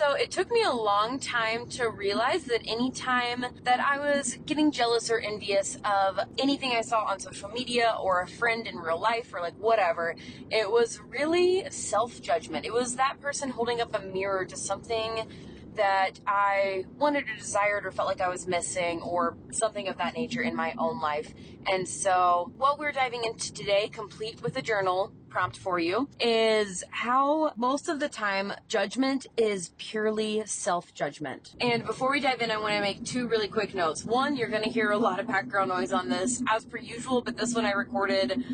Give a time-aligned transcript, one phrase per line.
[0.00, 4.72] So it took me a long time to realize that anytime that I was getting
[4.72, 8.98] jealous or envious of anything I saw on social media or a friend in real
[8.98, 10.16] life or like whatever,
[10.50, 12.64] it was really self judgment.
[12.64, 15.28] It was that person holding up a mirror to something
[15.74, 20.14] that I wanted or desired or felt like I was missing or something of that
[20.14, 21.34] nature in my own life.
[21.70, 26.84] And so, what we're diving into today, complete with a journal, prompt for you is
[26.90, 31.54] how most of the time judgment is purely self judgment.
[31.60, 34.04] And before we dive in, I want to make two really quick notes.
[34.04, 37.22] One, you're going to hear a lot of background noise on this as per usual,
[37.22, 38.44] but this one I recorded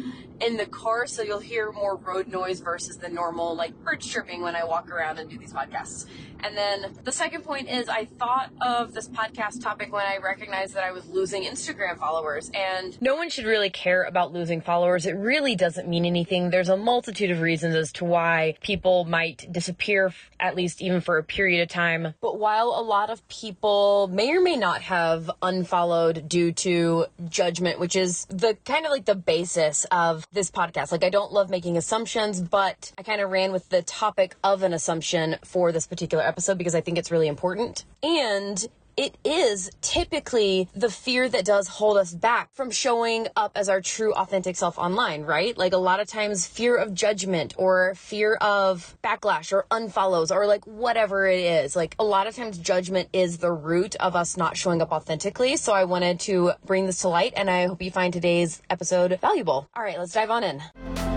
[0.40, 4.42] in the car, so you'll hear more road noise versus the normal like bird chirping
[4.42, 6.06] when I walk around and do these podcasts.
[6.40, 10.74] And then the second point is I thought of this podcast topic when I recognized
[10.74, 15.06] that I was losing Instagram followers and no one should really care about losing followers.
[15.06, 16.50] It really doesn't mean anything.
[16.50, 21.00] There's there's a multitude of reasons as to why people might disappear, at least even
[21.00, 22.14] for a period of time.
[22.20, 27.78] But while a lot of people may or may not have unfollowed due to judgment,
[27.78, 30.90] which is the kind of like the basis of this podcast.
[30.90, 34.62] Like, I don't love making assumptions, but I kind of ran with the topic of
[34.62, 37.84] an assumption for this particular episode because I think it's really important.
[38.02, 43.68] And it is typically the fear that does hold us back from showing up as
[43.68, 45.56] our true authentic self online, right?
[45.56, 50.46] Like a lot of times fear of judgment or fear of backlash or unfollows or
[50.46, 51.76] like whatever it is.
[51.76, 55.56] Like a lot of times judgment is the root of us not showing up authentically.
[55.56, 59.18] So I wanted to bring this to light and I hope you find today's episode
[59.20, 59.68] valuable.
[59.76, 61.15] All right, let's dive on in.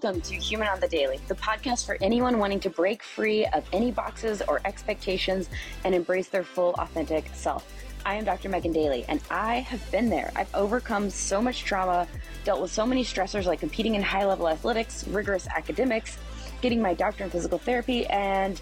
[0.00, 3.64] Welcome to Human on the Daley, the podcast for anyone wanting to break free of
[3.72, 5.50] any boxes or expectations
[5.82, 7.66] and embrace their full authentic self.
[8.06, 8.48] I am Dr.
[8.48, 10.30] Megan Daley, and I have been there.
[10.36, 12.06] I've overcome so much trauma,
[12.44, 16.16] dealt with so many stressors like competing in high level athletics, rigorous academics,
[16.60, 18.60] getting my doctorate in physical therapy, and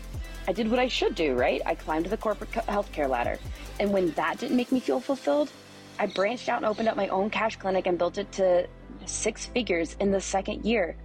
[0.49, 1.61] I did what I should do, right?
[1.67, 3.39] I climbed the corporate healthcare ladder.
[3.79, 5.51] And when that didn't make me feel fulfilled,
[5.99, 8.67] I branched out and opened up my own cash clinic and built it to
[9.05, 10.97] six figures in the second year.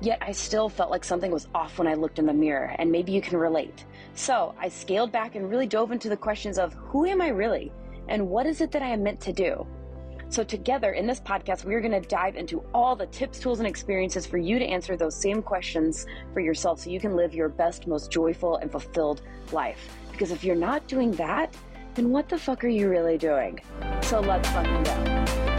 [0.00, 2.92] Yet I still felt like something was off when I looked in the mirror, and
[2.92, 3.84] maybe you can relate.
[4.14, 7.72] So I scaled back and really dove into the questions of who am I really?
[8.08, 9.66] And what is it that I am meant to do?
[10.28, 13.60] So, together in this podcast, we are going to dive into all the tips, tools,
[13.60, 17.32] and experiences for you to answer those same questions for yourself so you can live
[17.32, 19.96] your best, most joyful, and fulfilled life.
[20.10, 21.54] Because if you're not doing that,
[21.94, 23.60] then what the fuck are you really doing?
[24.02, 25.55] So, let's fucking go.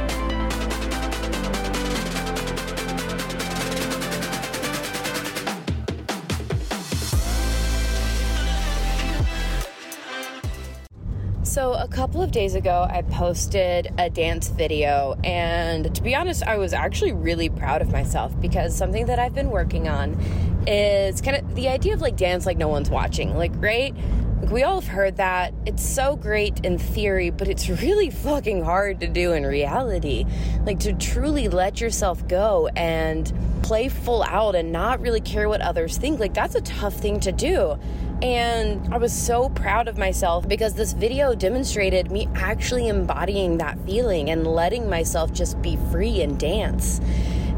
[11.57, 16.43] So, a couple of days ago, I posted a dance video, and to be honest,
[16.43, 20.21] I was actually really proud of myself because something that I've been working on
[20.67, 23.35] is kind of the idea of like dance like no one's watching.
[23.35, 23.95] Like, right?
[24.39, 25.51] Like, we all have heard that.
[25.65, 30.25] It's so great in theory, but it's really fucking hard to do in reality.
[30.63, 35.61] Like, to truly let yourself go and play full out and not really care what
[35.61, 37.79] others think, like, that's a tough thing to do.
[38.21, 43.77] And I was so proud of myself because this video demonstrated me actually embodying that
[43.85, 46.99] feeling and letting myself just be free and dance.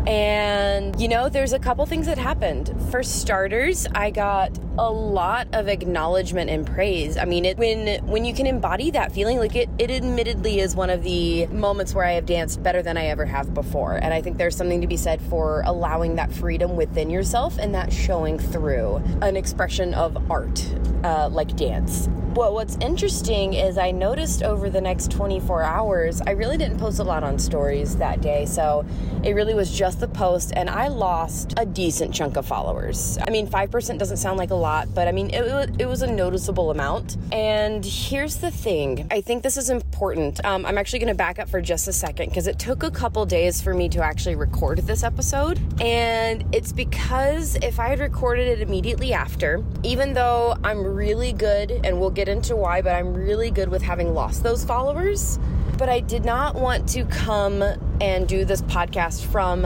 [0.08, 2.74] And, you know, there's a couple things that happened.
[2.90, 7.18] For starters, I got a lot of acknowledgement and praise.
[7.18, 10.76] I mean, it, when when you can embody that feeling, like it, it admittedly is
[10.76, 13.96] one of the moments where I have danced better than I ever have before.
[13.96, 17.76] And I think there's something to be said for allowing that freedom within yourself and
[17.76, 20.66] that showing through an expression of art,
[21.04, 22.10] uh, like dance.
[22.36, 27.00] Well, what's interesting is I noticed over the next 24 hours, I really didn't post
[27.00, 28.46] a lot on stories that day.
[28.46, 28.86] So
[29.24, 33.18] it really was just the post, and I lost a decent chunk of followers.
[33.28, 36.08] I mean, 5% doesn't sound like a lot, but I mean, it, it was a
[36.08, 37.18] noticeable amount.
[37.32, 40.44] And here's the thing I think this is important.
[40.46, 42.92] Um, I'm actually going to back up for just a second because it took a
[42.92, 45.60] couple days for me to actually record this episode.
[45.82, 51.72] And it's because if I had recorded it immediately after, even though I'm really good
[51.84, 55.40] and we'll get into why, but I'm really good with having lost those followers.
[55.78, 57.64] But I did not want to come
[58.02, 59.64] and do this podcast from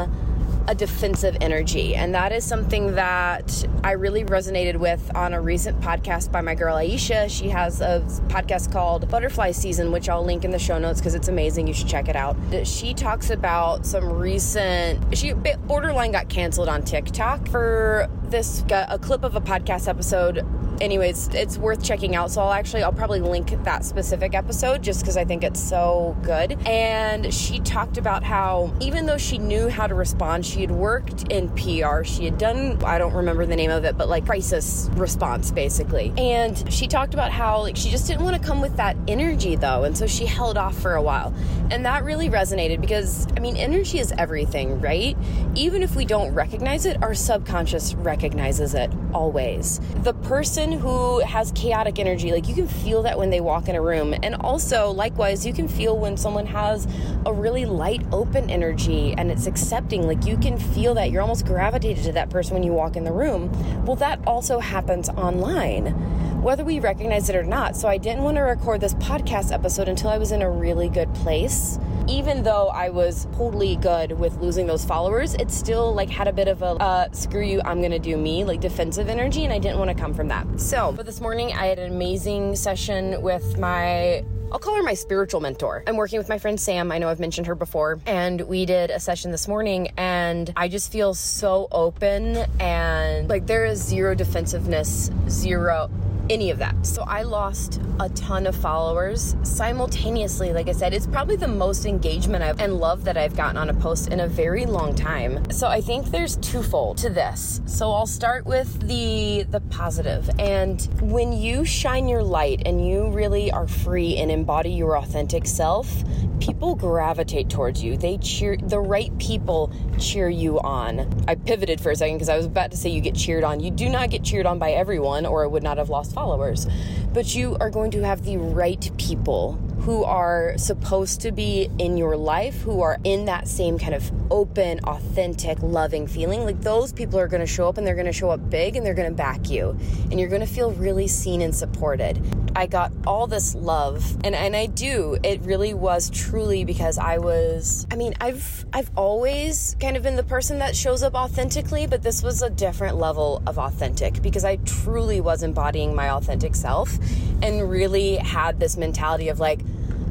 [0.68, 1.96] a defensive energy.
[1.96, 6.54] And that is something that I really resonated with on a recent podcast by my
[6.54, 7.28] girl Aisha.
[7.28, 11.16] She has a podcast called Butterfly Season, which I'll link in the show notes because
[11.16, 11.68] it's amazing.
[11.68, 12.38] You should check it out.
[12.66, 19.00] She talks about some recent, she borderline got canceled on TikTok for this, uh, a
[19.00, 20.46] clip of a podcast episode
[20.84, 22.30] anyways, it's worth checking out.
[22.30, 26.16] So I'll actually, I'll probably link that specific episode just because I think it's so
[26.22, 26.58] good.
[26.68, 31.32] And she talked about how even though she knew how to respond, she had worked
[31.32, 34.90] in PR, she had done, I don't remember the name of it, but like crisis
[34.94, 36.14] response basically.
[36.18, 39.56] And she talked about how like she just didn't want to come with that energy
[39.56, 39.84] though.
[39.84, 41.34] And so she held off for a while.
[41.72, 45.18] And that really resonated because, I mean, energy is everything, right?
[45.56, 49.80] Even if we don't recognize it, our subconscious recognizes it always.
[50.04, 53.76] The person who has chaotic energy, like you can feel that when they walk in
[53.76, 54.14] a room.
[54.24, 56.88] And also, likewise, you can feel when someone has
[57.26, 60.06] a really light, open energy and it's accepting.
[60.08, 63.04] Like you can feel that you're almost gravitated to that person when you walk in
[63.04, 63.52] the room.
[63.86, 67.74] Well, that also happens online whether we recognize it or not.
[67.78, 70.90] So I didn't want to record this podcast episode until I was in a really
[70.90, 71.80] good place.
[72.10, 76.34] Even though I was totally good with losing those followers, it still like had a
[76.34, 79.60] bit of a uh, screw you, I'm gonna do me, like defensive energy, and I
[79.60, 80.46] didn't want to come from that.
[80.60, 84.94] So, but this morning I had an amazing session with my I'll call her my
[84.94, 85.84] spiritual mentor.
[85.88, 86.92] I'm working with my friend Sam.
[86.92, 88.00] I know I've mentioned her before.
[88.06, 93.48] And we did a session this morning, and I just feel so open and like
[93.48, 95.90] there is zero defensiveness, zero
[96.30, 96.86] any of that.
[96.86, 100.54] So I lost a ton of followers simultaneously.
[100.54, 103.70] Like I said, it's probably the most engagement I've, and love that I've gotten on
[103.70, 105.50] a post in a very long time.
[105.52, 107.62] So I think there's twofold to this.
[107.66, 110.30] So I'll start with the the positive.
[110.40, 115.46] And when you shine your light and you really are free and embody your authentic
[115.46, 116.04] self,
[116.44, 117.96] people gravitate towards you.
[117.96, 121.10] They cheer the right people cheer you on.
[121.26, 123.62] I pivoted for a second because I was about to say you get cheered on.
[123.62, 126.68] You do not get cheered on by everyone or I would not have lost followers,
[127.14, 131.98] but you are going to have the right people who are supposed to be in
[131.98, 136.46] your life, who are in that same kind of open, authentic, loving feeling.
[136.46, 138.78] Like those people are going to show up and they're going to show up big
[138.78, 139.78] and they're going to back you.
[140.10, 142.22] And you're going to feel really seen and supported.
[142.56, 145.18] I got all this love and and I do.
[145.24, 150.16] It really was truly because I was I mean, I've I've always kind of been
[150.16, 154.46] the person that shows up authentically, but this was a different level of authentic because
[154.46, 156.96] I truly was embodying my authentic self
[157.42, 159.60] and really had this mentality of like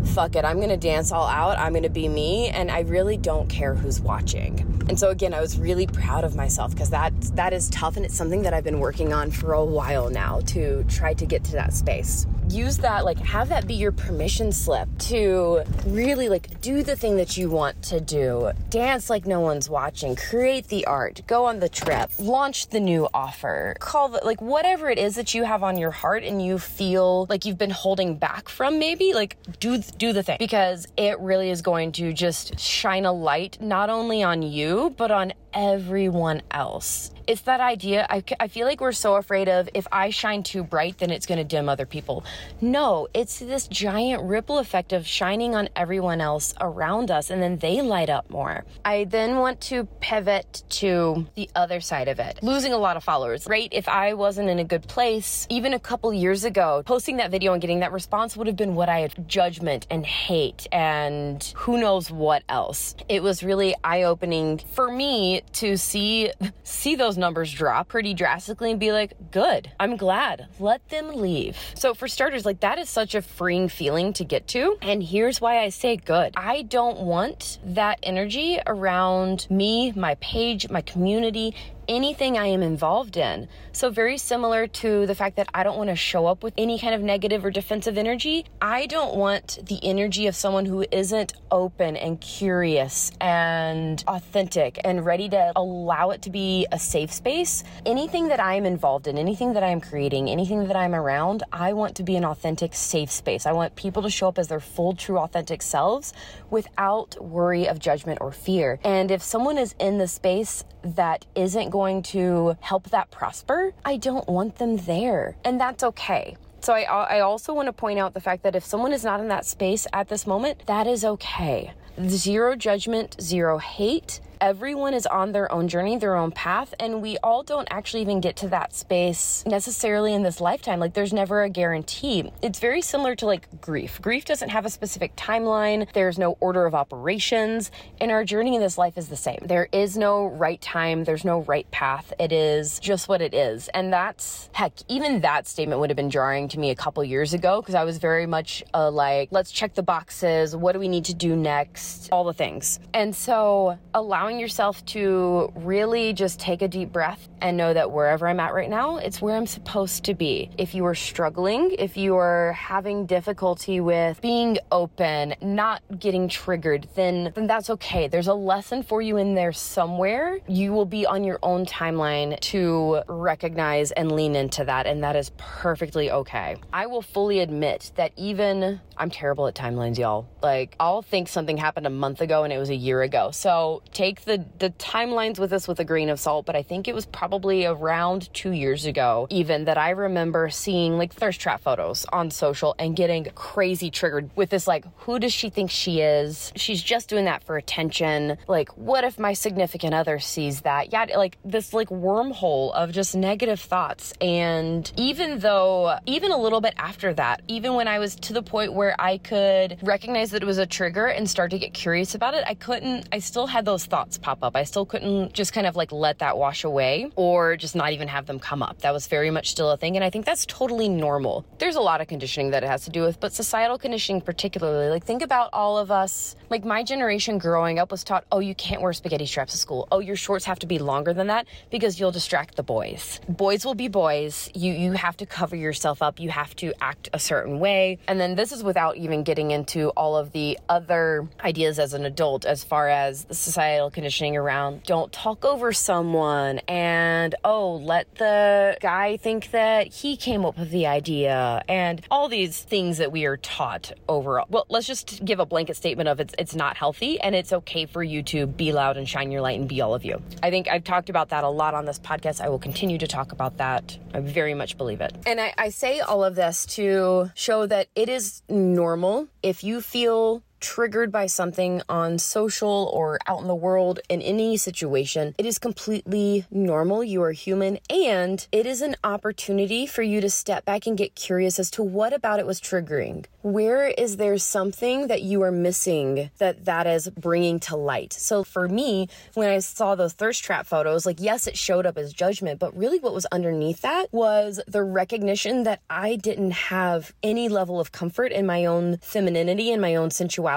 [0.05, 3.49] fuck it, I'm gonna dance all out, I'm gonna be me, and I really don't
[3.49, 4.85] care who's watching.
[4.89, 8.05] And so again, I was really proud of myself because that that is tough and
[8.05, 11.45] it's something that I've been working on for a while now to try to get
[11.45, 16.61] to that space use that like have that be your permission slip to really like
[16.61, 18.51] do the thing that you want to do.
[18.69, 20.15] Dance like no one's watching.
[20.15, 21.23] Create the art.
[21.27, 22.11] Go on the trip.
[22.19, 23.75] Launch the new offer.
[23.81, 27.27] Call the like whatever it is that you have on your heart and you feel
[27.29, 30.37] like you've been holding back from maybe like do do the thing.
[30.39, 35.11] Because it really is going to just shine a light not only on you but
[35.11, 38.07] on everyone else it's that idea.
[38.09, 41.27] I, I feel like we're so afraid of if I shine too bright, then it's
[41.27, 42.25] going to dim other people.
[42.61, 47.59] No, it's this giant ripple effect of shining on everyone else around us, and then
[47.59, 48.65] they light up more.
[48.85, 53.05] I then want to pivot to the other side of it losing a lot of
[53.05, 53.47] followers.
[53.47, 53.69] Right?
[53.73, 57.53] If I wasn't in a good place, even a couple years ago, posting that video
[57.53, 61.79] and getting that response would have been what I had judgment and hate and who
[61.79, 62.95] knows what else.
[63.09, 66.31] It was really eye opening for me to see
[66.65, 70.47] see those numbers drop pretty drastically and be like, good, I'm glad.
[70.59, 71.57] Let them leave.
[71.75, 74.77] So, for starters, like that is such a freeing feeling to get to.
[74.83, 76.35] And here's why I say good.
[76.37, 81.55] I don't want that energy around me, my page, my community,
[81.89, 83.49] anything I am involved in.
[83.73, 86.79] So, very similar to the fact that I don't want to show up with any
[86.79, 88.45] kind of negative or defensive energy.
[88.61, 95.05] I don't want the energy of someone who isn't open and curious and authentic and
[95.05, 97.65] ready to allow it to be a safe space.
[97.87, 101.43] Anything that I am involved in, anything that I am creating, anything that I'm around,
[101.53, 103.47] I want to be an authentic, safe space.
[103.47, 106.13] I want people to show up as their full, true, authentic selves
[106.51, 108.79] without worry of judgment or fear.
[108.85, 113.97] And if someone is in the space that isn't going to help that prosper, I
[113.97, 115.37] don't want them there.
[115.45, 116.37] And that's okay.
[116.61, 119.19] So I, I also want to point out the fact that if someone is not
[119.19, 121.73] in that space at this moment, that is okay.
[122.07, 127.17] Zero judgment, zero hate everyone is on their own journey, their own path, and we
[127.19, 130.81] all don't actually even get to that space necessarily in this lifetime.
[130.81, 132.33] Like, there's never a guarantee.
[132.43, 134.03] It's very similar to like grief.
[134.03, 137.71] Grief doesn't have a specific timeline, there's no order of operations,
[138.01, 139.39] and our journey in this life is the same.
[139.45, 142.13] There is no right time, there's no right path.
[142.19, 143.69] It is just what it is.
[143.69, 147.33] And that's, heck, even that statement would have been jarring to me a couple years
[147.33, 150.57] ago because I was very much uh, like, let's check the boxes.
[150.57, 152.09] What do we need to do next?
[152.11, 152.81] All the things.
[152.93, 157.91] And so allowing allowing yourself to really just take a deep breath and know that
[157.91, 160.49] wherever I'm at right now, it's where I'm supposed to be.
[160.57, 166.89] If you are struggling, if you are having difficulty with being open, not getting triggered,
[166.95, 168.09] then, then that's okay.
[168.09, 170.39] There's a lesson for you in there somewhere.
[170.49, 175.17] You will be on your own timeline to recognize and lean into that, and that
[175.17, 176.57] is perfectly okay.
[176.73, 180.29] I will fully admit that even I'm terrible at timelines, y'all.
[180.43, 183.31] Like I'll think something happened a month ago and it was a year ago.
[183.33, 186.89] So take the the timelines with us with a grain of salt, but I think
[186.89, 191.63] it was probably around 2 years ago even that I remember seeing like thirst trap
[191.63, 196.01] photos on social and getting crazy triggered with this like who does she think she
[196.01, 196.53] is?
[196.57, 198.39] She's just doing that for attention.
[198.49, 200.93] Like what if my significant other sees that?
[200.93, 206.61] Yeah, like this like wormhole of just negative thoughts and even though even a little
[206.61, 210.43] bit after that, even when I was to the point where I could recognize that
[210.43, 213.47] it was a trigger and start to get curious about it, I couldn't, I still
[213.47, 214.57] had those thoughts pop up.
[214.57, 218.09] I still couldn't just kind of like let that wash away or just not even
[218.09, 218.81] have them come up.
[218.81, 219.95] That was very much still a thing.
[219.95, 221.47] And I think that's totally normal.
[221.59, 224.91] There's a lot of conditioning that it has to do with, but societal conditioning particularly,
[224.91, 228.57] like think about all of us, like my generation growing up was taught, oh, you
[228.57, 229.87] can't wear spaghetti straps to school.
[229.93, 233.21] Oh, your shorts have to be longer than that because you'll distract the boys.
[233.29, 234.51] Boys will be boys.
[234.53, 236.19] You, you have to cover yourself up.
[236.19, 237.99] You have to act a certain way.
[238.09, 242.05] And then this is without even getting into all of the other ideas as an
[242.05, 246.59] adult as far as the societal conditioning around don't talk over someone.
[246.69, 251.63] And oh let the guy think that he came up with the idea.
[251.69, 255.77] And all these things that we are taught overall well let's just give a blanket
[255.77, 259.09] statement of it's it's not healthy and it's okay for you to be loud and
[259.09, 260.21] shine your light and be all of you.
[260.43, 262.41] I think i've talked about that a lot on this podcast.
[262.41, 263.99] I will continue to talk about that.
[264.15, 265.15] I very much believe it.
[265.27, 269.29] And i, I say all of this to show that it is normal.
[269.43, 274.57] If you feel triggered by something on social or out in the world in any
[274.57, 277.05] situation, it is completely normal.
[277.05, 281.15] You are human and it is an opportunity for you to step back and get
[281.15, 283.27] curious as to what about it was triggering.
[283.43, 288.13] Where is there something that you are missing that that is bringing to light?
[288.13, 291.99] So for me, when I saw those thirst trap photos, like yes, it showed up
[291.99, 297.13] as judgment, but really what was underneath that was the recognition that I didn't have
[297.23, 300.52] any level of comfort in my own femininity and my own sensuality,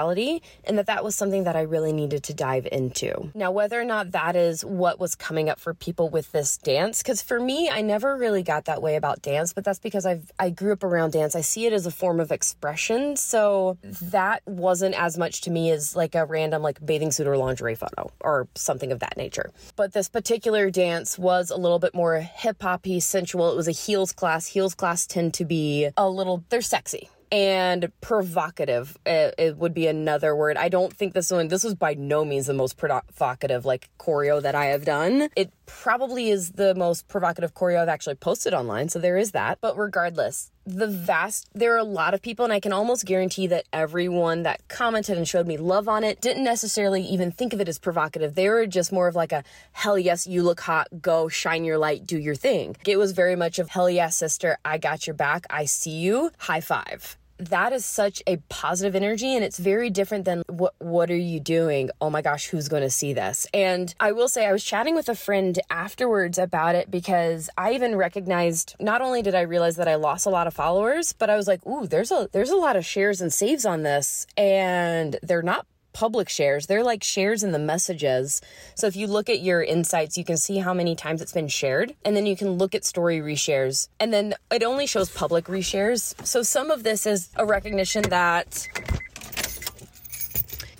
[0.64, 3.30] and that that was something that I really needed to dive into.
[3.34, 7.02] Now, whether or not that is what was coming up for people with this dance,
[7.02, 10.30] because for me, I never really got that way about dance, but that's because I've
[10.38, 11.34] I grew up around dance.
[11.34, 15.70] I see it as a form of expression so that wasn't as much to me
[15.70, 19.50] as like a random like bathing suit or lingerie photo or something of that nature.
[19.76, 23.50] But this particular dance was a little bit more hip hoppy, sensual.
[23.50, 24.46] It was a heels class.
[24.46, 29.86] Heels class tend to be a little, they're sexy and provocative it, it, would be
[29.86, 30.56] another word.
[30.56, 34.40] I don't think this one this was by no means the most provocative like choreo
[34.42, 35.28] that i have done.
[35.36, 39.58] It probably is the most provocative choreo i've actually posted online so there is that.
[39.60, 43.46] But regardless the vast there are a lot of people and i can almost guarantee
[43.46, 47.60] that everyone that commented and showed me love on it didn't necessarily even think of
[47.60, 48.34] it as provocative.
[48.34, 50.88] They were just more of like a hell yes you look hot.
[51.00, 52.06] Go shine your light.
[52.06, 52.76] Do your thing.
[52.86, 54.58] It was very much of hell yes sister.
[54.64, 55.46] I got your back.
[55.50, 56.30] I see you.
[56.38, 61.10] High five that is such a positive energy and it's very different than what what
[61.10, 61.90] are you doing?
[62.00, 63.46] Oh my gosh who's going to see this?
[63.52, 67.72] And i will say i was chatting with a friend afterwards about it because i
[67.72, 71.30] even recognized not only did i realize that i lost a lot of followers but
[71.30, 74.26] i was like ooh there's a there's a lot of shares and saves on this
[74.36, 75.66] and they're not
[75.96, 76.66] public shares.
[76.66, 78.42] They're like shares in the messages.
[78.74, 81.48] So if you look at your insights, you can see how many times it's been
[81.48, 81.94] shared.
[82.04, 83.88] And then you can look at story reshares.
[83.98, 86.14] And then it only shows public reshares.
[86.26, 88.68] So some of this is a recognition that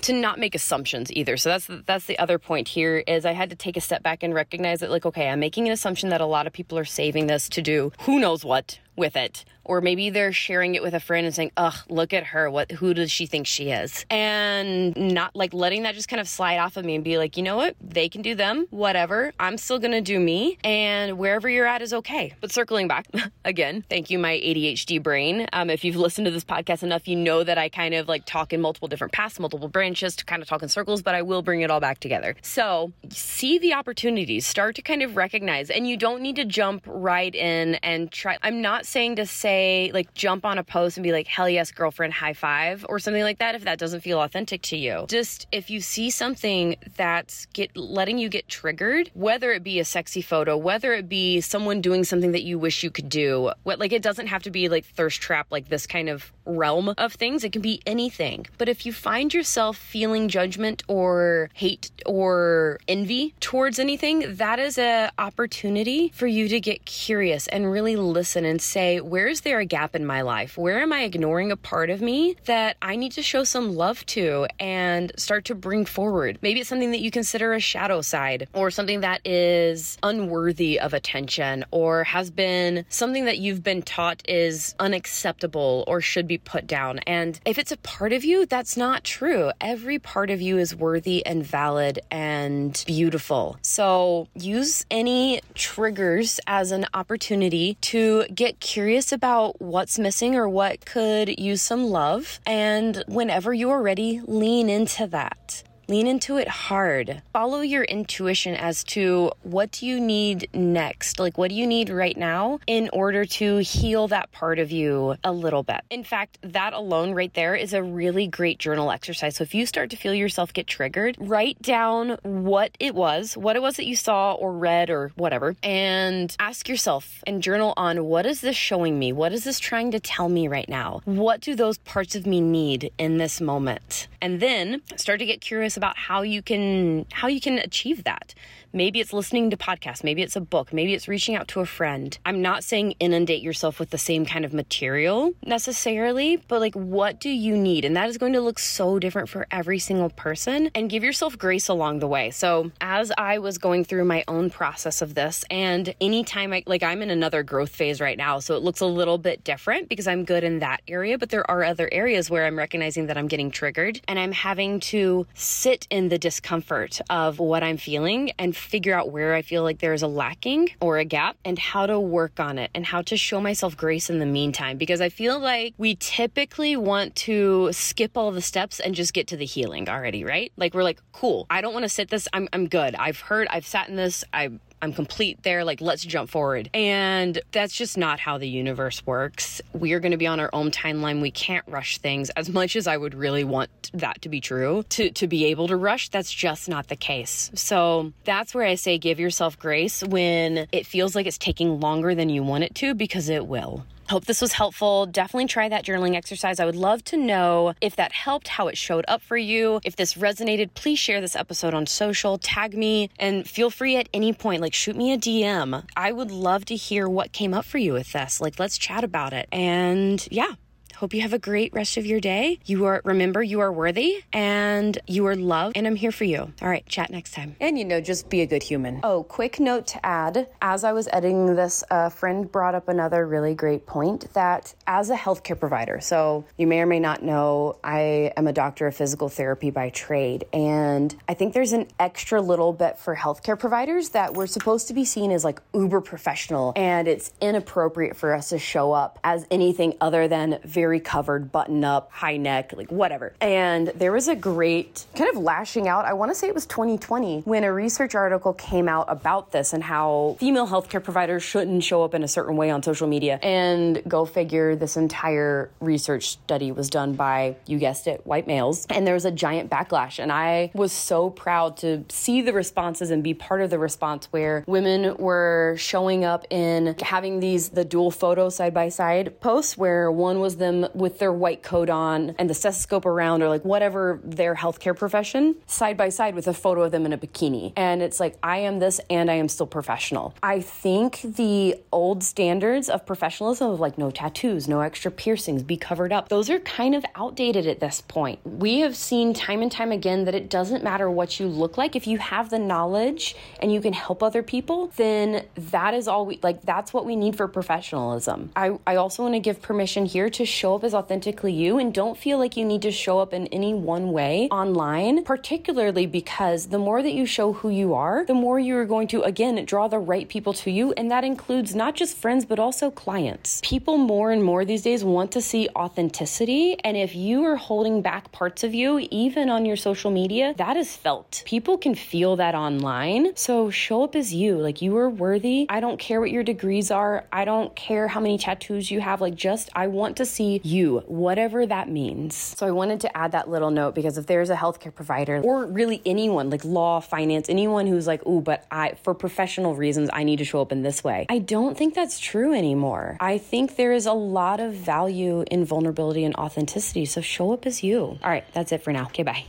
[0.02, 1.38] to not make assumptions either.
[1.38, 4.23] So that's that's the other point here is I had to take a step back
[4.23, 6.85] and recognize that like okay, I'm making an assumption that a lot of people are
[6.85, 10.94] saving this to do who knows what with it or maybe they're sharing it with
[10.94, 12.50] a friend and saying, "Ugh, look at her.
[12.50, 16.28] What who does she think she is?" And not like letting that just kind of
[16.28, 17.76] slide off of me and be like, "You know what?
[17.80, 18.66] They can do them.
[18.70, 19.32] Whatever.
[19.38, 23.06] I'm still going to do me and wherever you're at is okay." But circling back
[23.44, 25.46] again, thank you my ADHD brain.
[25.52, 28.25] Um, if you've listened to this podcast enough, you know that I kind of like
[28.25, 31.23] talk in multiple different paths, multiple branches to kind of talk in circles, but I
[31.23, 32.37] will bring it all back together.
[32.42, 36.85] So, see the opportunities, start to kind of recognize and you don't need to jump
[36.87, 40.96] right in and try I'm not saying to say say, like, jump on a post
[40.96, 44.00] and be like, hell yes, girlfriend, high five, or something like that if that doesn't
[44.00, 45.06] feel authentic to you.
[45.08, 49.84] Just if you see something that's get letting you get triggered, whether it be a
[49.84, 53.78] sexy photo, whether it be someone doing something that you wish you could do, what
[53.78, 57.12] like it doesn't have to be like thirst trap, like this kind of realm of
[57.14, 57.44] things.
[57.44, 58.46] It can be anything.
[58.58, 64.78] But if you find yourself feeling judgment or hate or envy towards anything, that is
[64.78, 69.61] an opportunity for you to get curious and really listen and say, where is there
[69.61, 70.59] a gap in my life?
[70.59, 74.05] Where am I ignoring a part of me that I need to show some love
[74.07, 76.41] to and start to bring forward?
[76.43, 80.93] Maybe it's something that you consider a shadow side or something that is unworthy of
[80.95, 86.67] attention or has been something that you've been taught is unacceptable or should be put
[86.67, 86.99] down.
[87.07, 89.53] And if it's a part of you, that's not true.
[89.61, 93.59] Every part of you is worthy and valid and beautiful.
[93.62, 100.85] So use any triggers as an opportunity to get curious about what's missing or what
[100.85, 102.40] could use some love.
[102.47, 105.62] And whenever you are ready, lean into that.
[105.88, 107.23] Lean into it hard.
[107.33, 111.21] Follow your intuition as to what do you need next?
[111.21, 115.14] Like, what do you need right now in order to heal that part of you
[115.23, 115.83] a little bit?
[115.88, 119.37] In fact, that alone right there is a really great journal exercise.
[119.37, 123.55] So if you start to feel yourself get triggered, write down what it was, what
[123.55, 128.05] it was that you saw or read or whatever, and ask yourself and journal on
[128.07, 129.12] what is this showing me?
[129.12, 131.02] What is this trying to tell me right now?
[131.05, 134.09] What do those parts of me need in this moment?
[134.21, 138.35] And then start to get curious about how you can how you can achieve that.
[138.76, 141.64] Maybe it's listening to podcasts, maybe it's a book, maybe it's reaching out to a
[141.64, 142.18] friend.
[142.26, 147.18] I'm not saying inundate yourself with the same kind of material necessarily, but like what
[147.18, 147.87] do you need?
[147.87, 151.38] And that is going to look so different for every single person and give yourself
[151.38, 152.30] grace along the way.
[152.30, 156.83] So, as I was going through my own process of this and anytime I like
[156.83, 160.06] I'm in another growth phase right now, so it looks a little bit different because
[160.06, 163.26] I'm good in that area, but there are other areas where I'm recognizing that I'm
[163.26, 168.54] getting triggered and I'm having to sit in the discomfort of what I'm feeling and
[168.66, 171.99] figure out where I feel like there's a lacking or a gap and how to
[171.99, 174.76] work on it and how to show myself grace in the meantime.
[174.76, 179.26] Because I feel like we typically want to skip all the steps and just get
[179.28, 180.52] to the healing already, right?
[180.56, 182.28] Like we're like, cool, I don't want to sit this.
[182.32, 182.94] I'm, I'm good.
[182.94, 184.25] I've heard, I've sat in this.
[184.32, 184.50] I
[184.83, 185.64] I'm complete there.
[185.64, 186.71] Like, let's jump forward.
[186.75, 189.61] And that's just not how the universe works.
[189.73, 191.21] We are going to be on our own timeline.
[191.21, 194.85] We can't rush things as much as I would really want that to be true.
[194.90, 197.50] To, to be able to rush, that's just not the case.
[197.54, 202.15] So that's where I say give yourself grace when it feels like it's taking longer
[202.15, 203.84] than you want it to, because it will.
[204.08, 205.06] Hope this was helpful.
[205.06, 206.60] Definitely try that journaling exercise.
[206.60, 209.80] I would love to know if that helped, how it showed up for you.
[209.82, 214.08] If this resonated, please share this episode on social, tag me, and feel free at
[214.14, 215.84] any point, like shoot me a DM.
[215.97, 218.40] I would love to hear what came up for you with this.
[218.40, 219.49] Like, let's chat about it.
[219.50, 220.54] And yeah,
[220.97, 222.59] Hope you have a great rest of your day.
[222.65, 226.50] You are, remember, you are worthy and you are loved, and I'm here for you.
[226.63, 227.54] All right, chat next time.
[227.61, 229.00] And you know, just be a good human.
[229.02, 233.26] Oh, quick note to add as I was editing this, a friend brought up another
[233.26, 237.76] really great point that as a healthcare provider, so you may or may not know,
[237.85, 242.41] I am a doctor of physical therapy by trade, and I think there's an extra
[242.41, 246.73] little bit for healthcare providers that we're supposed to be seen as like uber professional,
[246.75, 251.50] and it's inappropriate for us to show up as anything other than very very covered,
[251.50, 253.34] button up, high neck, like whatever.
[253.40, 256.04] And there was a great kind of lashing out.
[256.04, 259.72] I want to say it was 2020 when a research article came out about this
[259.72, 263.40] and how female healthcare providers shouldn't show up in a certain way on social media.
[263.42, 268.86] And go figure, this entire research study was done by, you guessed it, white males.
[268.88, 270.20] And there was a giant backlash.
[270.20, 274.28] And I was so proud to see the responses and be part of the response
[274.30, 279.76] where women were showing up in having these, the dual photo side by side posts
[279.76, 283.49] where one was them them with their white coat on and the stethoscope around or
[283.49, 287.19] like whatever their healthcare profession side by side with a photo of them in a
[287.19, 287.73] bikini.
[287.76, 290.34] And it's like, I am this and I am still professional.
[290.43, 295.76] I think the old standards of professionalism of like no tattoos, no extra piercings, be
[295.76, 298.39] covered up, those are kind of outdated at this point.
[298.45, 301.97] We have seen time and time again that it doesn't matter what you look like.
[301.97, 306.26] If you have the knowledge and you can help other people, then that is all
[306.26, 308.50] we like, that's what we need for professionalism.
[308.56, 311.79] I, I also want to give permission here to show show up as authentically you
[311.79, 316.07] and don't feel like you need to show up in any one way online, particularly
[316.07, 319.23] because the more that you show who you are, the more you are going to,
[319.23, 320.93] again, draw the right people to you.
[320.95, 323.61] And that includes not just friends, but also clients.
[323.63, 326.76] People more and more these days want to see authenticity.
[326.83, 330.76] And if you are holding back parts of you, even on your social media, that
[330.76, 331.45] is felt.
[331.47, 333.37] People can feel that online.
[333.37, 334.57] So show up as you.
[334.57, 335.67] Like you are worthy.
[335.69, 337.25] I don't care what your degrees are.
[337.33, 339.21] I don't care how many tattoos you have.
[339.21, 342.34] Like just, I want to see be you, whatever that means.
[342.34, 345.66] So I wanted to add that little note because if there's a healthcare provider or
[345.66, 350.25] really anyone like law, finance, anyone who's like, oh, but I, for professional reasons, I
[350.25, 351.26] need to show up in this way.
[351.28, 353.16] I don't think that's true anymore.
[353.21, 357.04] I think there is a lot of value in vulnerability and authenticity.
[357.04, 358.19] So show up as you.
[358.23, 359.06] All right, that's it for now.
[359.06, 359.45] Okay, bye.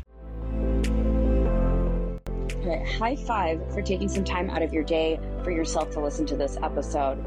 [2.52, 6.26] Okay, high five for taking some time out of your day for yourself to listen
[6.26, 7.18] to this episode.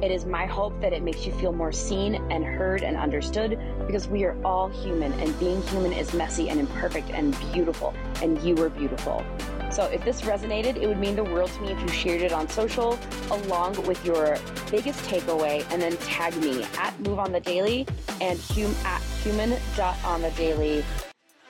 [0.00, 3.58] It is my hope that it makes you feel more seen and heard and understood
[3.86, 8.40] because we are all human and being human is messy and imperfect and beautiful, and
[8.42, 9.24] you are beautiful.
[9.72, 12.32] So if this resonated, it would mean the world to me if you shared it
[12.32, 12.96] on social
[13.30, 14.38] along with your
[14.70, 17.84] biggest takeaway and then tag me at Move on the Daley
[18.20, 20.84] and hum, at human.on the daley.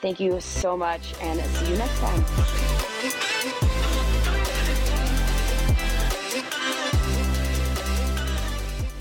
[0.01, 2.25] Thank you so much and see you next time.